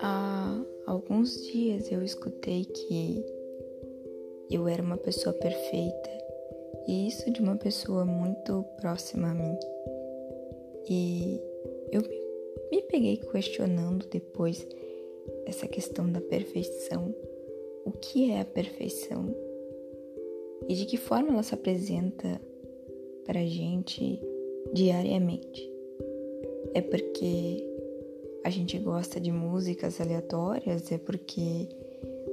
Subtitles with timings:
[0.00, 3.24] Há alguns dias eu escutei que
[4.50, 6.10] eu era uma pessoa perfeita,
[6.86, 9.58] e isso de uma pessoa muito próxima a mim.
[10.88, 11.40] E
[11.90, 12.02] eu
[12.70, 14.66] me peguei questionando depois
[15.46, 17.14] essa questão da perfeição.
[17.86, 19.34] O que é a perfeição?
[20.68, 22.40] E de que forma ela se apresenta
[23.26, 24.20] para a gente
[24.72, 25.68] diariamente?
[26.74, 27.64] É porque
[28.44, 30.92] a gente gosta de músicas aleatórias?
[30.92, 31.68] É porque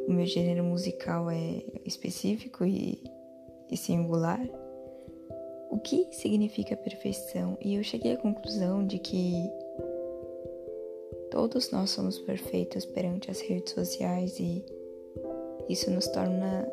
[0.07, 3.01] o meu gênero musical é específico e,
[3.71, 4.47] e singular?
[5.71, 7.57] O que significa perfeição?
[7.59, 9.33] E eu cheguei à conclusão de que
[11.31, 14.63] todos nós somos perfeitos perante as redes sociais e
[15.67, 16.71] isso nos torna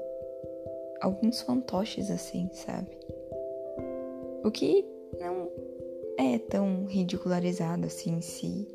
[1.01, 2.91] alguns fantoches assim, sabe?
[4.43, 4.85] O que
[5.21, 5.51] não
[6.17, 8.67] é tão ridicularizado assim se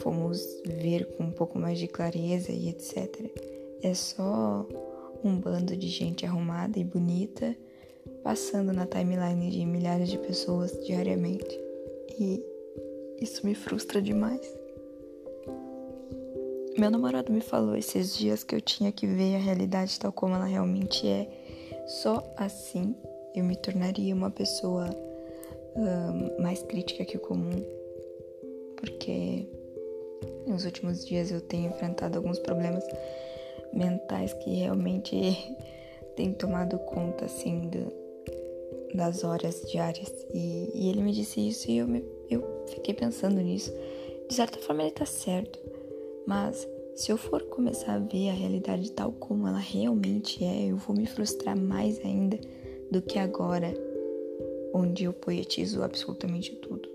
[0.00, 3.30] fomos ver com um pouco mais de clareza e etc.
[3.82, 4.66] É só
[5.24, 7.56] um bando de gente arrumada e bonita
[8.22, 11.60] passando na timeline de milhares de pessoas diariamente.
[12.18, 12.42] E
[13.20, 14.40] isso me frustra demais.
[16.78, 20.34] Meu namorado me falou esses dias que eu tinha que ver a realidade tal como
[20.34, 21.26] ela realmente é.
[21.86, 22.94] Só assim
[23.36, 24.88] eu me tornaria uma pessoa
[25.76, 27.62] um, mais crítica que o comum.
[28.76, 29.46] Porque
[30.46, 32.82] nos últimos dias eu tenho enfrentado alguns problemas
[33.72, 35.14] mentais que realmente
[36.16, 37.92] têm tomado conta assim do,
[38.94, 40.10] das horas diárias.
[40.32, 43.70] E, e ele me disse isso e eu, me, eu fiquei pensando nisso.
[44.28, 45.58] De certa forma, ele tá certo.
[46.26, 50.78] Mas se eu for começar a ver a realidade tal como ela realmente é, eu
[50.78, 52.38] vou me frustrar mais ainda
[52.90, 53.72] do que agora,
[54.72, 56.88] onde eu poetizo absolutamente tudo.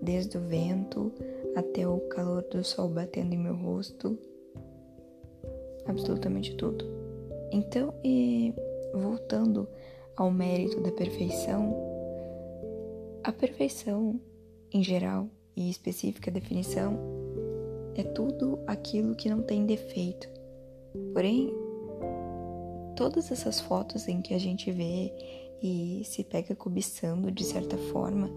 [0.00, 1.12] Desde o vento
[1.54, 4.18] até o calor do sol batendo em meu rosto,
[5.86, 6.84] absolutamente tudo.
[7.50, 8.54] Então, e
[8.92, 9.68] voltando
[10.16, 11.74] ao mérito da perfeição,
[13.22, 14.20] a perfeição,
[14.72, 16.98] em geral e específica definição,
[17.94, 20.28] é tudo aquilo que não tem defeito.
[21.12, 21.52] Porém,
[22.96, 25.12] todas essas fotos em que a gente vê
[25.62, 28.30] e se pega cobiçando de certa forma,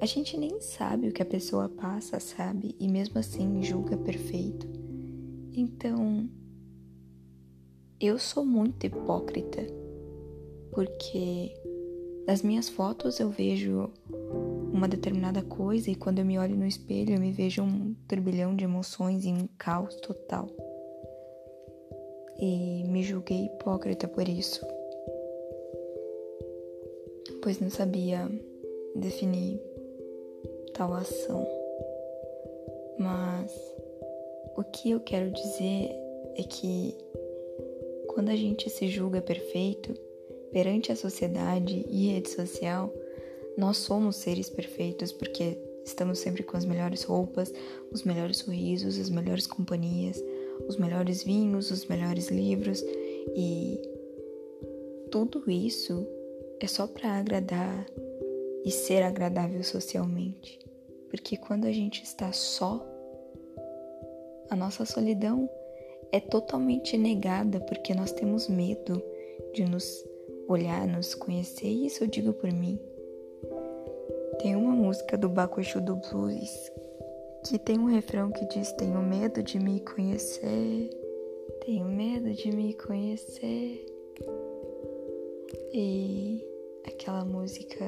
[0.00, 2.74] a gente nem sabe o que a pessoa passa, sabe?
[2.80, 4.66] E mesmo assim julga perfeito.
[5.52, 6.28] Então,
[8.00, 9.66] eu sou muito hipócrita
[10.70, 11.54] porque
[12.26, 13.90] nas minhas fotos eu vejo
[14.72, 18.54] uma determinada coisa e quando eu me olho no espelho eu me vejo um turbilhão
[18.54, 20.48] de emoções e um caos total.
[22.38, 24.66] E me julguei hipócrita por isso,
[27.42, 28.28] pois não sabia
[28.94, 29.60] definir
[30.74, 31.46] tal ação.
[32.98, 33.52] Mas
[34.56, 35.90] o que eu quero dizer
[36.36, 36.94] é que
[38.08, 39.94] quando a gente se julga perfeito,
[40.52, 42.92] perante a sociedade e rede social,
[43.56, 47.52] nós somos seres perfeitos porque estamos sempre com as melhores roupas,
[47.90, 50.22] os melhores sorrisos, as melhores companhias,
[50.68, 52.82] os melhores vinhos, os melhores livros
[53.34, 53.80] e
[55.10, 56.06] tudo isso
[56.60, 57.86] é só para agradar
[58.64, 60.58] e ser agradável socialmente.
[61.08, 62.84] Porque quando a gente está só,
[64.50, 65.48] a nossa solidão
[66.12, 69.02] é totalmente negada porque nós temos medo
[69.54, 70.04] de nos
[70.48, 72.78] olhar, nos conhecer, e isso eu digo por mim.
[74.38, 76.70] Tem uma música do Bakushu do Blues
[77.48, 80.90] que tem um refrão que diz: Tenho medo de me conhecer,
[81.64, 83.86] tenho medo de me conhecer.
[85.72, 86.44] E
[86.86, 87.84] aquela música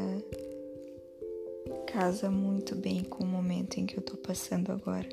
[1.87, 5.09] casa muito bem com o momento em que eu tô passando agora.